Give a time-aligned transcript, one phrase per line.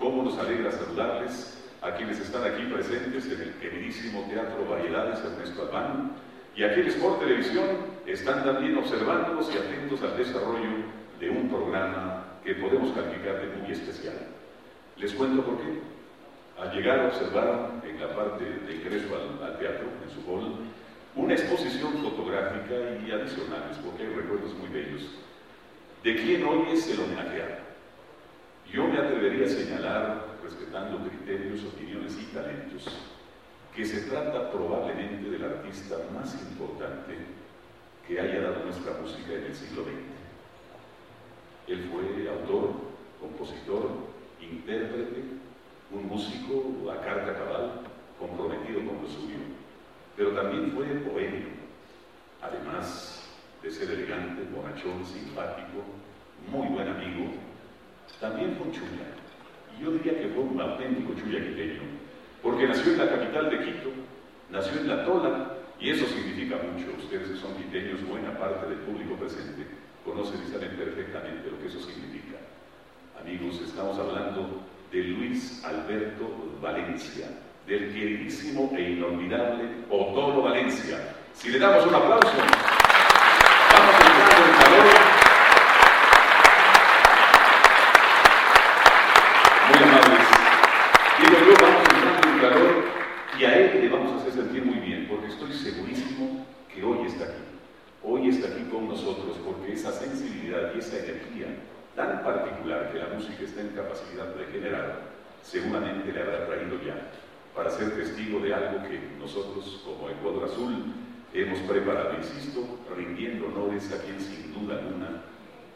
[0.00, 5.60] Cómo nos alegra saludarles a quienes están aquí presentes en el queridísimo Teatro Variedades Ernesto
[5.60, 6.12] Albán
[6.56, 7.66] y a quienes por televisión
[8.06, 10.70] están también observándonos y atentos al desarrollo
[11.20, 14.14] de un programa que podemos calificar de muy especial.
[14.96, 15.80] Les cuento por qué.
[16.58, 20.64] Al llegar a observar en la parte de ingreso al, al teatro, en su hall,
[21.14, 22.74] una exposición fotográfica
[23.06, 25.10] y adicionales, porque hay recuerdos muy bellos,
[26.02, 27.69] de quién hoy es el homenajeado.
[28.72, 32.86] Yo me atrevería a señalar, respetando criterios, opiniones y talentos,
[33.74, 37.16] que se trata probablemente del artista más importante
[38.06, 39.92] que haya dado nuestra música en el siglo XX.
[41.68, 42.74] Él fue autor,
[43.20, 43.90] compositor,
[44.40, 45.24] intérprete,
[45.92, 47.82] un músico a carta cabal,
[48.18, 49.60] comprometido con lo suyo
[50.20, 51.46] pero también fue bohemio,
[52.42, 53.26] además
[53.62, 55.82] de ser elegante, bonachón, simpático,
[56.50, 57.32] muy buen amigo,
[58.20, 59.08] también fue chulla.
[59.76, 61.80] Y yo diría que fue un auténtico chulla quiteño,
[62.42, 63.90] porque nació en la capital de Quito,
[64.50, 66.86] nació en La Tola, y eso significa mucho.
[66.98, 69.66] Ustedes que son quiteños, buena parte del público presente,
[70.04, 72.36] conocen y saben perfectamente lo que eso significa.
[73.18, 74.62] Amigos, estamos hablando
[74.92, 77.28] de Luis Alberto Valencia,
[77.66, 81.14] del queridísimo e inolvidable Otolo Valencia.
[81.32, 82.32] Si le damos un aplauso,
[83.72, 84.86] vamos a entrar en calor.
[89.68, 90.26] Muy amables.
[91.20, 92.84] Digo yo, vamos a entrar en calor
[93.38, 97.06] y a él le vamos a hacer sentir muy bien, porque estoy segurísimo que hoy
[97.06, 97.44] está aquí.
[98.02, 101.46] Hoy está aquí con nosotros porque esa sensibilidad y esa energía
[101.96, 105.00] tan particular que la música está en capacidad de generar,
[105.42, 107.10] seguramente le habrá traído ya
[107.54, 110.84] para ser testigo de algo que nosotros como Ecuador Azul
[111.32, 112.64] hemos preparado, insisto,
[112.96, 115.22] rindiendo honores a quien sin duda alguna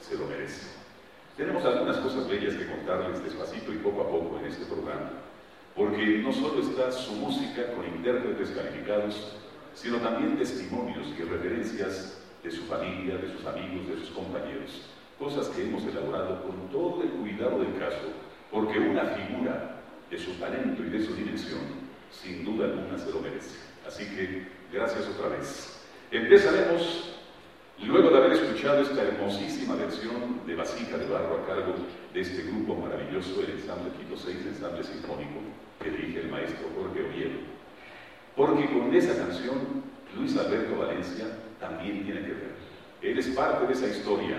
[0.00, 0.72] se lo merece.
[1.36, 5.10] Tenemos algunas cosas bellas que contarles despacito y poco a poco en este programa,
[5.74, 9.36] porque no solo está su música con intérpretes calificados,
[9.74, 14.82] sino también testimonios y referencias de su familia, de sus amigos, de sus compañeros,
[15.18, 18.12] cosas que hemos elaborado con todo el cuidado del caso,
[18.52, 19.80] porque una figura
[20.10, 21.62] de su talento y de su dimensión,
[22.10, 23.56] sin duda alguna se lo merece.
[23.86, 25.82] Así que gracias otra vez.
[26.10, 27.16] Empezaremos,
[27.82, 31.74] luego de haber escuchado esta hermosísima versión de Vasija de Barro a cargo
[32.12, 35.40] de este grupo maravilloso, el ensamble Quito 6, ensamble sinfónico,
[35.82, 37.40] que dirige el maestro Jorge Oviedo.
[38.36, 39.82] Porque con esa canción,
[40.14, 41.26] Luis Alberto Valencia
[41.68, 42.54] también tiene que ver.
[43.02, 44.36] Él es parte de esa historia.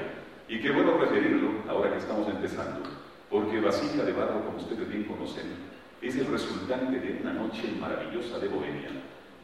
[0.47, 5.03] Y qué bueno referirlo ahora que estamos empezando porque Vasija de Barro, como ustedes bien
[5.03, 5.45] conocen,
[6.01, 8.89] es el resultante de una noche maravillosa de Bohemia,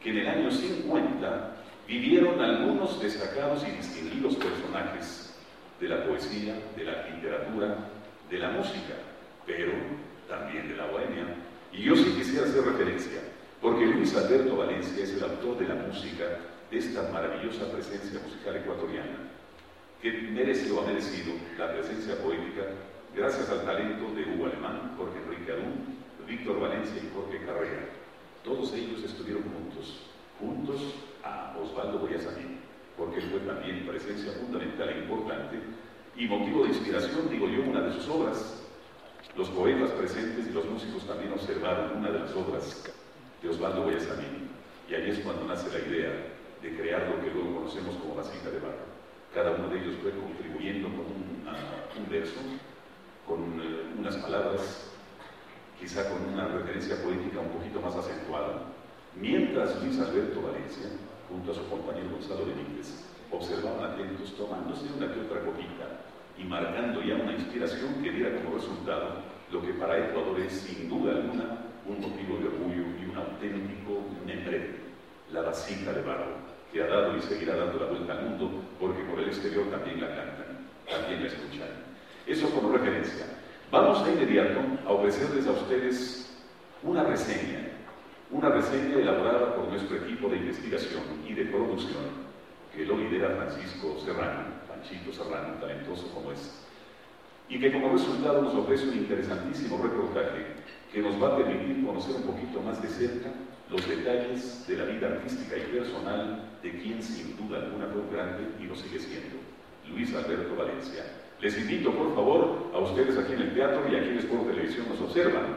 [0.02, 5.36] que en el año 50 vivieron algunos destacados y distinguidos personajes
[5.80, 7.76] de la poesía, de la literatura,
[8.30, 8.94] de la música,
[9.44, 9.72] pero
[10.28, 11.26] también de la bohemia.
[11.72, 13.20] Y yo sí quisiera hacer referencia,
[13.60, 16.24] porque Luis Alberto Valencia es el autor de la música
[16.72, 19.28] de esta maravillosa presencia musical ecuatoriana,
[20.00, 22.64] que merece o ha merecido la presencia poética
[23.14, 27.90] gracias al talento de Hugo Alemán, Jorge Enrique Adún, Víctor Valencia y Jorge Carrera.
[28.42, 30.00] Todos ellos estuvieron juntos,
[30.40, 32.60] juntos a Osvaldo Boyasamín,
[32.96, 35.60] porque él fue también presencia fundamental e importante
[36.16, 38.64] y motivo de inspiración, digo yo, una de sus obras.
[39.36, 42.90] Los poetas presentes y los músicos también observaron una de las obras
[43.42, 44.48] de Osvaldo Boyasamín,
[44.88, 46.31] y ahí es cuando nace la idea
[46.62, 48.86] de crear lo que luego conocemos como vasija de barro.
[49.34, 51.42] Cada uno de ellos fue contribuyendo con un,
[51.98, 52.40] un verso
[53.26, 54.90] con eh, unas palabras,
[55.78, 58.62] quizá con una referencia poética un poquito más acentuada,
[59.16, 60.90] mientras Luis Alberto Valencia,
[61.28, 66.04] junto a su compañero Gonzalo Benítez, observaban atentos, tomándose una que otra copita
[66.38, 70.88] y marcando ya una inspiración que diera como resultado lo que para Ecuador es sin
[70.88, 74.76] duda alguna un motivo de orgullo y un auténtico membre,
[75.32, 76.36] la vasija de barro,
[76.72, 78.50] que ha dado y seguirá dando la vuelta al mundo,
[78.80, 81.68] porque por el exterior también la cantan, también la escuchan.
[82.26, 83.26] Eso como referencia.
[83.70, 86.42] Vamos de inmediato a ofrecerles a ustedes
[86.82, 87.68] una reseña,
[88.30, 92.32] una reseña elaborada por nuestro equipo de investigación y de producción,
[92.74, 96.64] que lo lidera Francisco Serrano, Panchito Serrano, talentoso como es,
[97.48, 100.46] y que como resultado nos ofrece un interesantísimo reportaje
[100.90, 103.30] que nos va a permitir conocer un poquito más de cerca
[103.72, 108.12] los detalles de la vida artística y personal de quien sin duda alguna fue un
[108.12, 109.36] grande y lo sigue siendo,
[109.88, 111.04] Luis Alberto Valencia.
[111.40, 114.86] Les invito, por favor, a ustedes aquí en el teatro y a quienes por televisión
[114.90, 115.56] nos observan,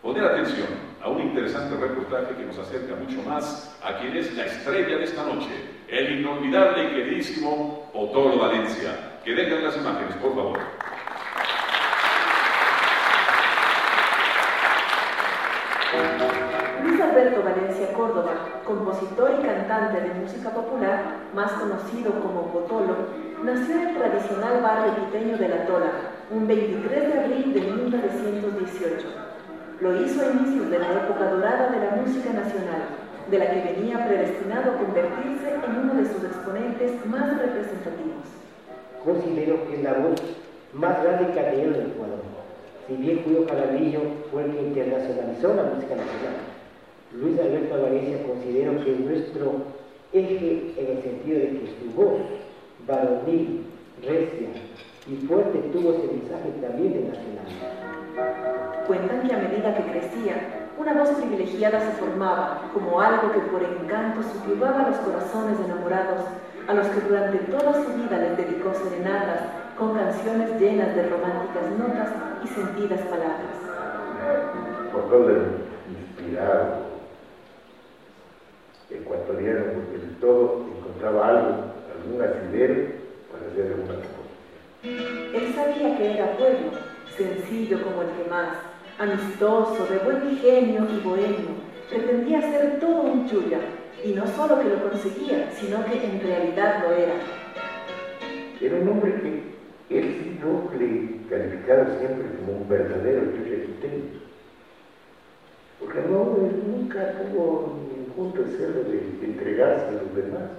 [0.00, 0.68] poner atención
[1.02, 5.04] a un interesante reportaje que nos acerca mucho más a quien es la estrella de
[5.04, 5.50] esta noche,
[5.88, 9.20] el inolvidable y queridísimo Otolo Valencia.
[9.24, 10.58] Que vengan las imágenes, por favor.
[18.64, 21.00] Compositor y cantante de música popular,
[21.34, 22.96] más conocido como Botolo,
[23.44, 25.92] nació en el tradicional barrio quiteño de La Tola,
[26.30, 29.06] un 23 de abril de 1918.
[29.80, 32.82] Lo hizo a inicios de la época dorada de la música nacional,
[33.30, 38.26] de la que venía predestinado a convertirse en uno de sus exponentes más representativos.
[39.04, 40.20] Considero que es la voz
[40.72, 42.18] más grande que ha tenido el Ecuador.
[42.88, 44.00] Si bien Julio Jaramillo
[44.32, 46.47] fue el que internacionalizó la música nacional,
[47.12, 49.52] Luis Alberto Valencia considero que es nuestro
[50.12, 52.20] eje en el sentido de que su voz,
[52.86, 53.64] varonil,
[54.02, 54.48] recia
[55.06, 58.86] y fuerte, tuvo ese mensaje también de nacionalidad.
[58.86, 63.62] Cuentan que a medida que crecía, una voz privilegiada se formaba como algo que por
[63.62, 66.20] encanto subyugaba a los corazones enamorados,
[66.68, 69.40] a los que durante toda su vida les dedicó serenatas
[69.78, 72.08] con canciones llenas de románticas notas
[72.44, 73.56] y sentidas palabras.
[74.92, 75.30] Por todo
[75.88, 76.97] inspirado,
[78.90, 81.54] ecuatoriano, porque de todo encontraba algo,
[81.94, 82.74] algún asidero
[83.30, 84.18] para hacer alguna cosa.
[84.82, 86.70] Él sabía que era pueblo,
[87.16, 88.48] sencillo como el que más,
[88.98, 93.58] amistoso, de buen ingenio y bohemio, pretendía ser todo un chulla,
[94.04, 97.14] y no solo que lo conseguía, sino que en realidad lo era.
[98.60, 99.42] Era un hombre
[99.88, 103.58] que él sí no le calificaba siempre como un verdadero chulla
[105.80, 107.78] porque no, él nunca tuvo
[108.18, 110.50] de ser de entregarse a los demás.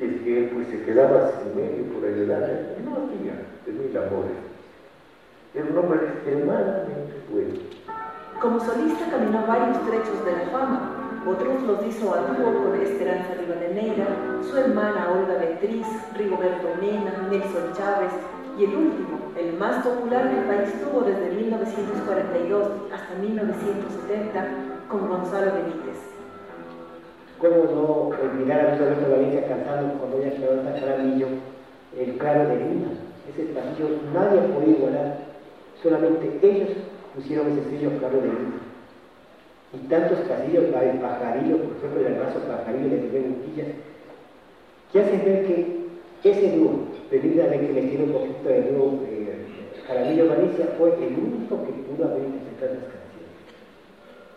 [0.00, 2.40] Es que pues se quedaba sin medio por ayudar,
[2.84, 4.38] no había de mil amores.
[5.54, 7.54] Era un hombre extremadamente bueno.
[8.40, 13.34] Como solista caminó varios trechos de la fama, otros los hizo a dúo con Esperanza
[13.34, 14.06] Rivadeneira,
[14.42, 15.86] su hermana Olga Beatriz,
[16.16, 18.12] Rigoberto Mena, Nelson Chávez
[18.58, 24.46] y el último, el más popular que el país tuvo desde 1942 hasta 1970,
[24.88, 25.98] con Gonzalo Benítez.
[27.38, 31.28] ¿Cómo no olvidar a Luis Alberto Valencia cantando con Doña Carlota Jaramillo
[31.96, 32.88] el claro de luna?
[33.30, 35.18] Ese pasillo nadie podido igualar,
[35.80, 36.70] solamente ellos
[37.14, 38.58] pusieron ese sello claro de luna.
[39.72, 43.64] Y tantos casillos, el pajarillo, por ejemplo, el hermoso pajarillo de Miguel Montilla,
[44.90, 45.78] que hacen ver que
[46.24, 49.46] ese dúo, debidamente que le tiene un poquito de dúo eh,
[49.86, 53.08] Jaramillo Valencia, fue el único que pudo haber interpretado las canciones.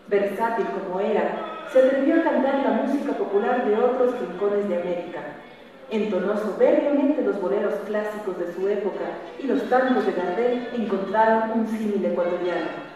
[0.08, 5.20] Versátil como era, se atrevió a cantar la música popular de otros rincones de América.
[5.90, 9.04] Entonó soberbiamente los boleros clásicos de su época
[9.42, 12.92] y los tangos de Gardel encontraron un símil ecuatoriano.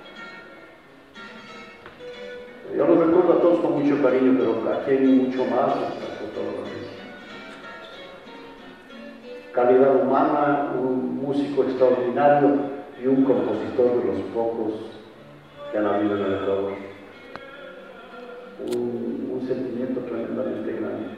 [2.74, 5.74] Yo los recuerdo a todos con mucho cariño, pero aquí hay mucho más.
[9.56, 12.56] Calidad humana, un músico extraordinario
[13.02, 14.74] y un compositor de los pocos
[15.72, 16.72] que han habido en el Ecuador
[18.60, 21.08] un, sentimiento tremendamente grande.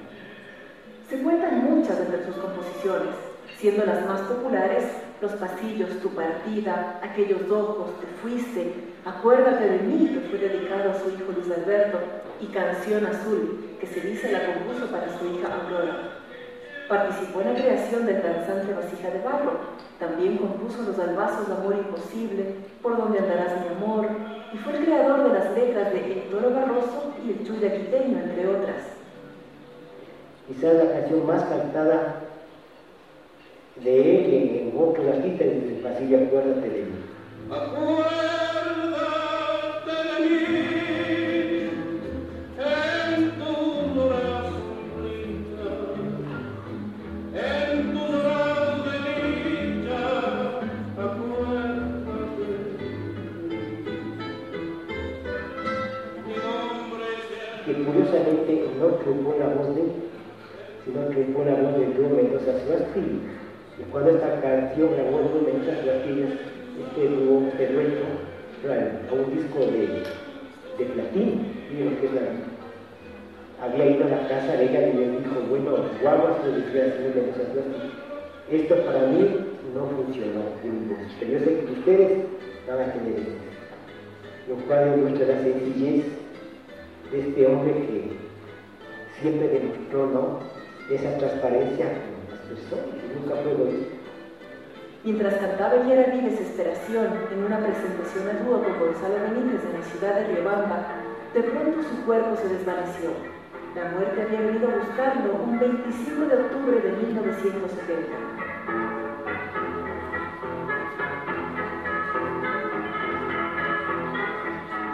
[1.09, 3.15] Se cuentan muchas entre sus composiciones,
[3.57, 4.85] siendo las más populares
[5.21, 10.95] Los pasillos, Tu partida, Aquellos ojos, Te fuiste, Acuérdate de mí, que fue dedicado a
[10.95, 11.99] su hijo Luis Alberto,
[12.41, 16.18] y Canción Azul, que se dice la compuso para su hija Aurora.
[16.89, 19.53] Participó en la creación del danzante Vasija de Barro.
[19.99, 24.07] También compuso los albazos de Amor Imposible, Por donde andarás mi amor,
[24.53, 28.19] y fue el creador de las letras de El Toro Barroso y El Chuya Quiteño,
[28.21, 28.77] entre otras.
[30.47, 32.21] Quizás la canción más cantada
[33.77, 36.99] de él en, en otros artistas es el pasillo Acuérdate de mí.
[59.11, 59.93] impone la voz de él,
[60.85, 63.21] sino que impone la voz de Pedro Mendoza Sebastín.
[63.79, 66.39] Y cuando esta canción grabó Pedro Mendoza Sebastín,
[66.79, 67.65] este dúo, este
[68.69, 70.03] a un disco de,
[70.79, 75.19] de platín, miren que es la, había ido a la casa de ella y me
[75.19, 77.43] dijo, bueno, guaguas, le decía el señor Mendoza
[78.51, 79.29] esto para mí
[79.75, 82.19] no funcionó, pero yo sé que ustedes
[82.67, 83.33] van a tener esto.
[84.49, 86.07] Lo cual demuestra la sencillez
[87.13, 88.18] de este hombre que
[89.21, 90.39] siempre demostró ¿no?
[90.91, 93.97] esa transparencia con las personas, nunca fue egoísta.
[95.05, 99.85] Mientras cantaba Yera mi desesperación en una presentación a dúo con Gonzalo Benítez en la
[99.87, 100.87] ciudad de Riobamba,
[101.35, 103.11] de pronto su cuerpo se desvaneció.
[103.75, 108.09] La muerte había venido a buscarlo un 25 de octubre de 1970.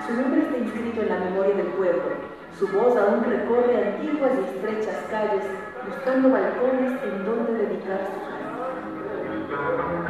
[0.07, 4.45] Su nombre está inscrito en la memoria del pueblo su voz aún recorre antiguas y
[4.57, 5.45] estrechas calles,
[5.87, 10.04] buscando balcones en donde dedicar su canto.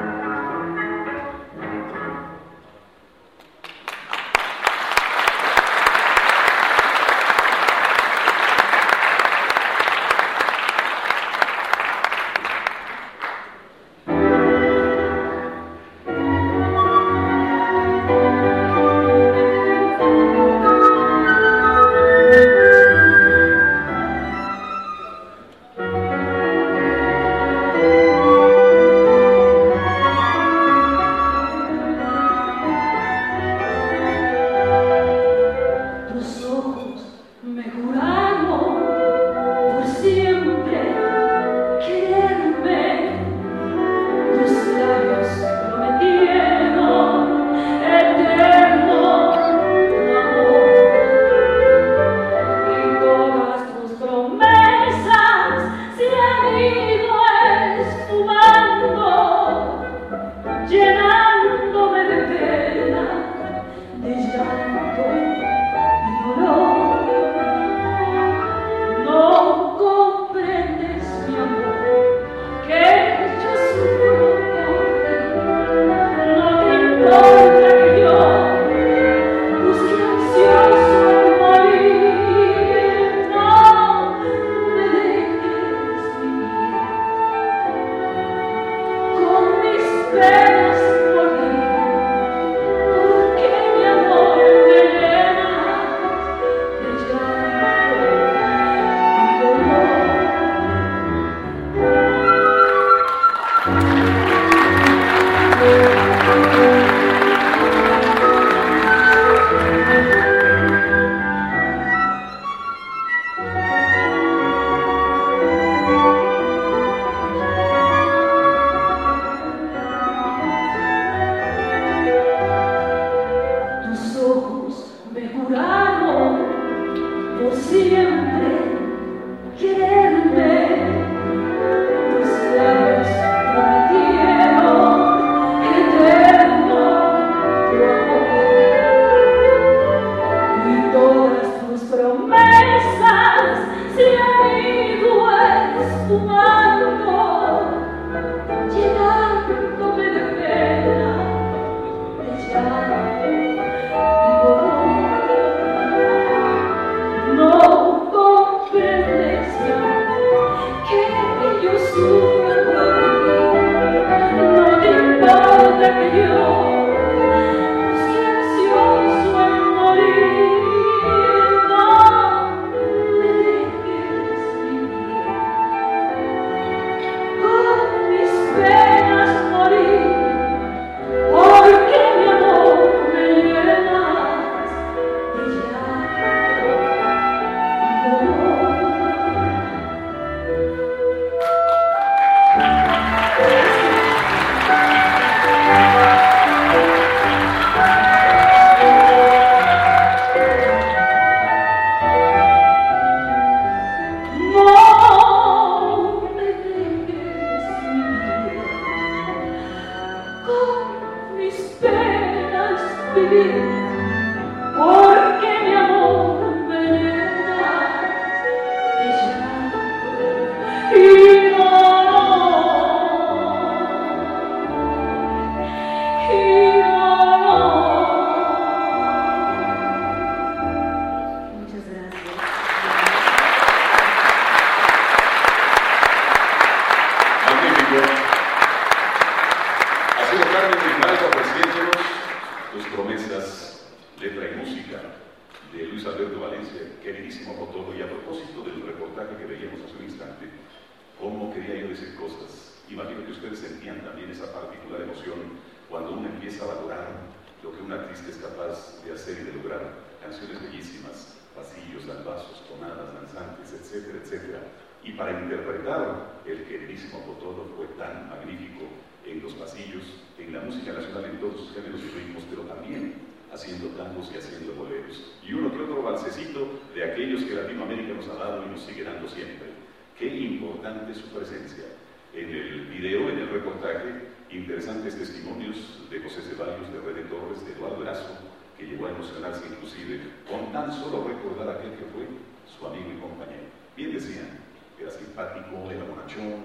[280.18, 281.86] Qué importante su presencia.
[282.32, 287.72] En el video, en el reportaje, interesantes testimonios de José Ceballos, de René Torres, de
[287.72, 288.38] Eduardo Erazo,
[288.78, 292.28] que llegó a emocionarse inclusive con tan solo recordar aquel que fue
[292.70, 293.66] su amigo y compañero.
[293.96, 294.60] Bien decían,
[295.00, 296.62] era simpático, era bonachón,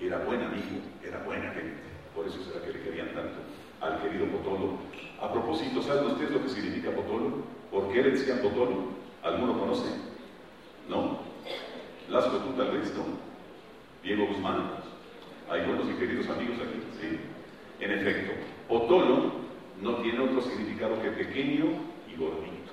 [0.00, 1.82] era buen amigo, era buena gente.
[2.14, 3.42] Por eso será que le querían tanto
[3.80, 4.78] al querido Potolo.
[5.20, 7.42] A propósito, ¿saben ustedes lo que significa Potolo?
[7.68, 8.94] ¿Por qué le decían Potolo?
[9.24, 9.90] ¿Alguno conoce?
[10.88, 11.25] ¿No?
[12.08, 13.02] Tú tal vez, ¿no?
[14.04, 14.70] Diego Guzmán.
[15.50, 17.18] Hay buenos y queridos amigos aquí, ¿sí?
[17.80, 18.32] En efecto,
[18.68, 19.32] Potolo
[19.82, 21.66] no tiene otro significado que pequeño
[22.06, 22.70] y gordito,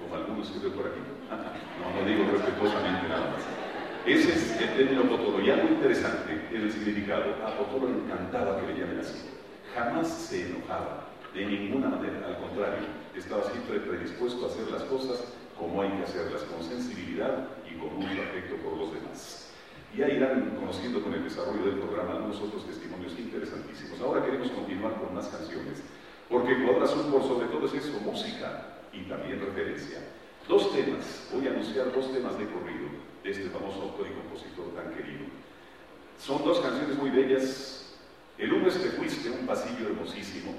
[0.00, 1.00] como algunos escriben por aquí.
[1.80, 3.42] No, no digo respetuosamente nada más.
[4.04, 5.40] Ese es el término Potolo.
[5.40, 7.36] Y algo interesante es el significado.
[7.46, 9.30] A Potolo le encantaba que le llamen así.
[9.74, 12.26] Jamás se enojaba, de ninguna manera.
[12.26, 12.84] Al contrario,
[13.16, 17.94] estaba siempre predispuesto a hacer las cosas como hay que hacerlas, con sensibilidad y con
[17.96, 18.19] mucho
[18.56, 19.50] por los demás.
[19.96, 24.00] Ya irán conociendo con el desarrollo del programa algunos otros testimonios interesantísimos.
[24.00, 25.82] Ahora queremos continuar con más canciones,
[26.28, 29.98] porque Cuadra por sobre todo es eso, música y también referencia.
[30.48, 32.88] Dos temas, voy a anunciar dos temas de corrido
[33.22, 35.26] de este famoso autor y compositor tan querido.
[36.18, 37.96] Son dos canciones muy bellas.
[38.38, 40.54] El uno es Te fuiste, un pasillo hermosísimo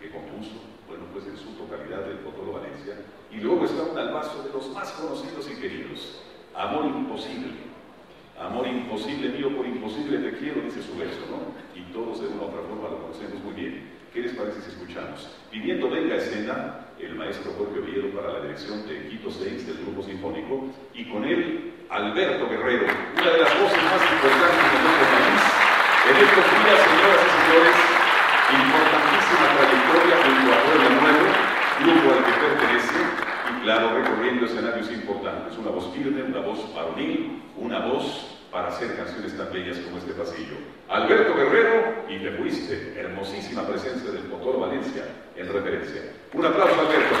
[0.00, 2.96] que compuso, bueno, pues en su totalidad del Potolo Valencia.
[3.30, 6.20] Y luego está un albazo de los más conocidos y queridos,
[6.54, 7.70] Amor Imposible.
[8.40, 11.52] Amor imposible mío por imposible te quiero, dice su verso, ¿no?
[11.76, 14.00] Y todos de una u otra forma lo conocemos muy bien.
[14.14, 15.28] ¿Qué les parece si escuchamos?
[15.52, 20.02] Viviendo venga escena, el maestro Jorge Oviedo para la dirección de Quito 6 del Grupo
[20.02, 25.42] Sinfónico, y con él Alberto Guerrero, una de las voces más importantes de nuestro país.
[26.08, 27.76] En estos días, señoras y señores,
[28.56, 31.28] importantísima trayectoria junto a Pueblo Nuevo,
[31.84, 32.69] grupo al que
[33.62, 35.56] claro, recorriendo escenarios importantes.
[35.58, 40.12] Una voz firme, una voz varonil, una voz para hacer canciones tan bellas como este
[40.12, 40.56] pasillo.
[40.88, 45.04] Alberto Guerrero, y te fuiste, hermosísima presencia del motor Valencia
[45.36, 46.02] en referencia.
[46.34, 47.14] Un aplauso, Alberto,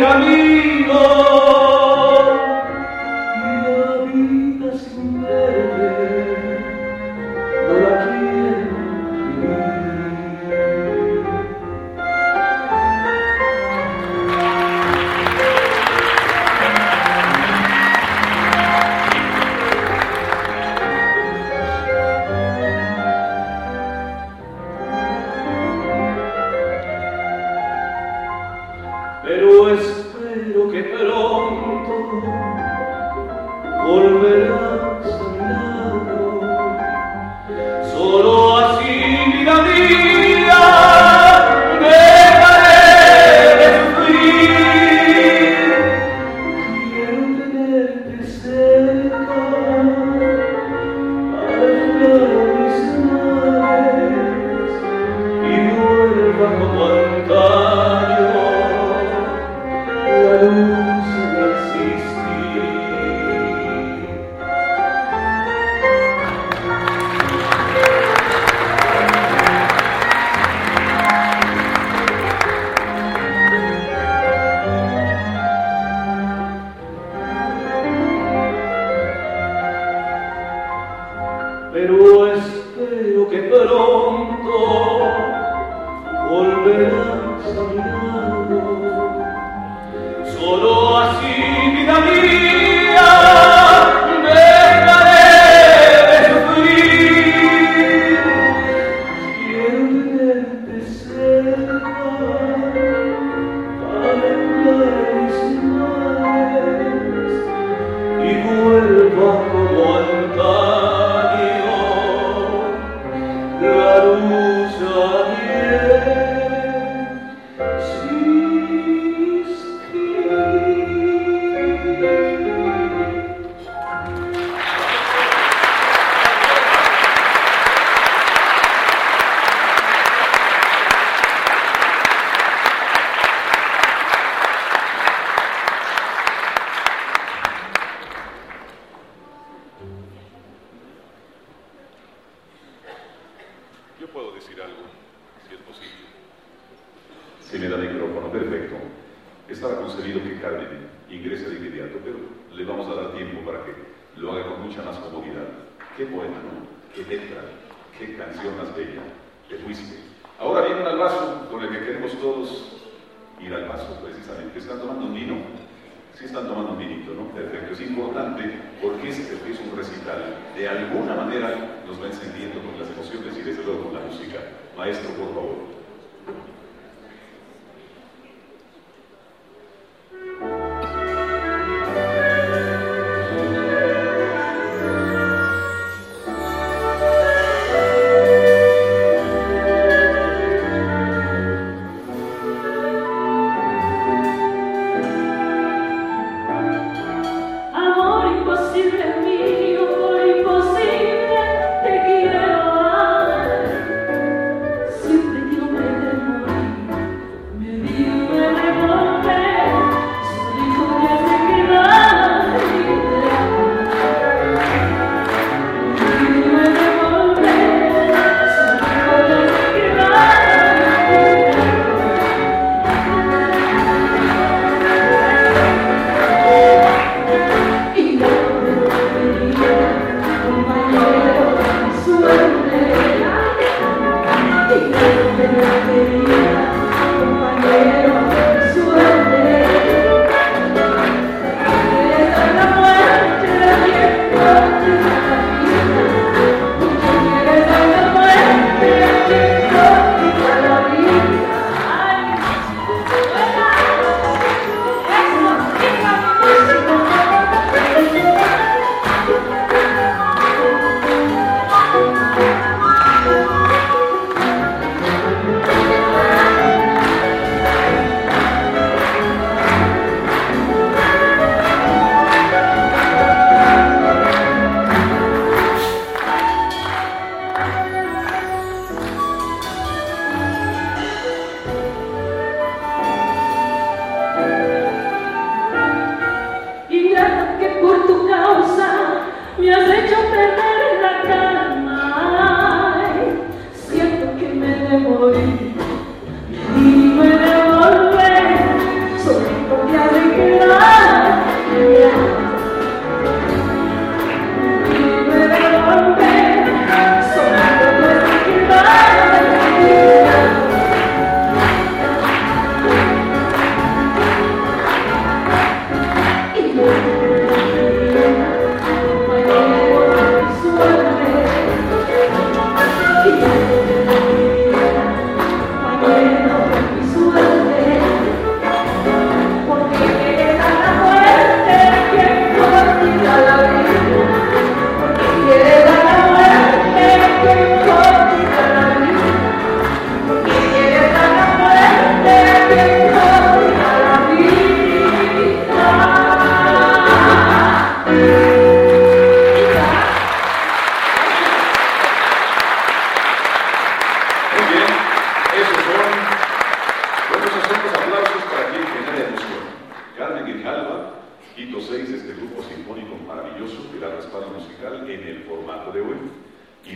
[0.00, 0.51] कभी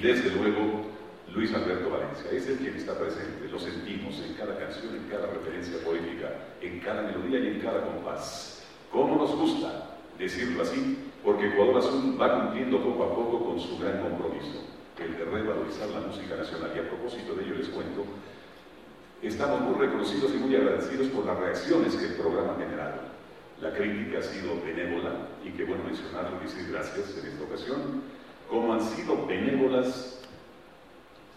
[0.07, 0.83] desde luego
[1.35, 2.31] Luis Alberto Valencia.
[2.31, 6.79] Es el quien está presente, lo sentimos en cada canción, en cada referencia poética, en
[6.81, 8.65] cada melodía y en cada compás.
[8.93, 10.99] ¿Cómo nos gusta decirlo así?
[11.25, 14.63] Porque Ecuador Azul va cumpliendo poco a poco con su gran compromiso,
[14.99, 16.71] el de revalorizar la música nacional.
[16.75, 18.05] Y a propósito de ello les cuento,
[19.23, 23.17] estamos muy reconocidos y muy agradecidos por las reacciones que el programa ha generado.
[23.61, 28.03] La crítica ha sido benévola y qué bueno mencionarlo y decir gracias en esta ocasión
[28.49, 30.21] como han sido benévolas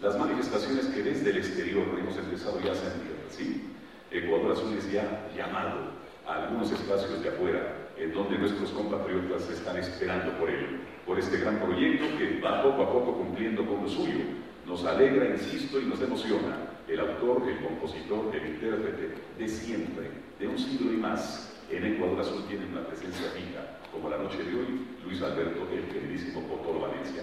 [0.00, 3.16] las manifestaciones que desde el exterior hemos empezado ya a sentir.
[3.30, 3.70] ¿sí?
[4.10, 9.76] Ecuador Azul es ya llamado a algunos espacios de afuera en donde nuestros compatriotas están
[9.76, 13.88] esperando por él, por este gran proyecto que va poco a poco cumpliendo con lo
[13.88, 14.20] suyo.
[14.66, 16.56] Nos alegra, insisto, y nos emociona
[16.88, 22.20] el autor, el compositor, el intérprete de siempre, de un siglo y más, en Ecuador
[22.20, 26.80] Azul tienen una presencia fija, como la noche de hoy, Luis Alberto, el queridísimo Potoro
[26.80, 27.22] Valencia.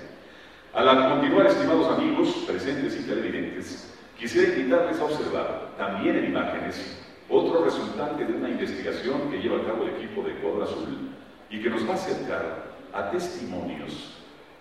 [0.73, 6.97] Al continuar, estimados amigos, presentes y televidentes, quisiera invitarles a observar, también en imágenes,
[7.29, 11.09] otro resultante de una investigación que lleva a cabo el equipo de Ecuador Azul
[11.49, 14.13] y que nos va a acercar a testimonios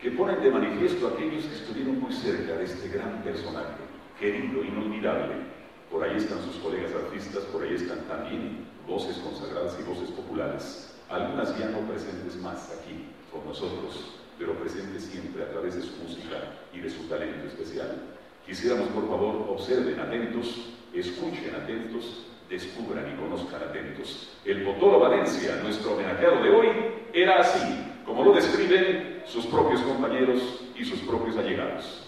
[0.02, 3.76] que ponen de manifiesto a aquellos que estuvieron muy cerca de este gran personaje,
[4.18, 5.34] querido, inolvidable.
[5.90, 10.94] Por ahí están sus colegas artistas, por ahí están también voces consagradas y voces populares,
[11.08, 15.96] algunas ya no presentes más aquí con nosotros, pero presentes siempre a través de su
[15.96, 16.36] música
[16.72, 18.02] y de su talento especial.
[18.44, 24.28] Quisiéramos, por favor, observen atentos, escuchen atentos, descubran y conozcan atentos.
[24.44, 26.68] El Potolo Valencia, nuestro homenajeado de hoy,
[27.12, 27.64] era así,
[28.04, 32.05] como lo describen sus propios compañeros y sus propios allegados.